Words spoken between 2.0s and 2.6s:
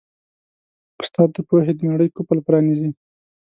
قفل